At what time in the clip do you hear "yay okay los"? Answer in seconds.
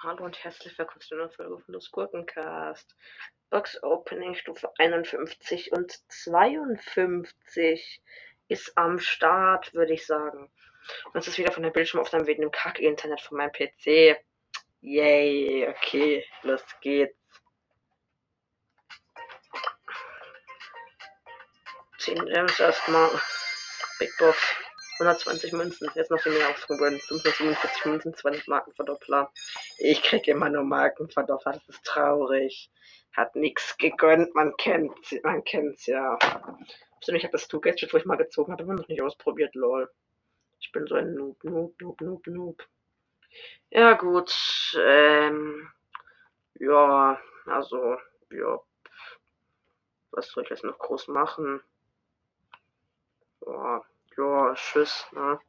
14.80-16.62